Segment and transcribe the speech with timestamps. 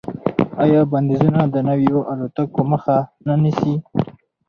[0.63, 3.73] آیا بندیزونه د نویو الوتکو مخه نه نیسي؟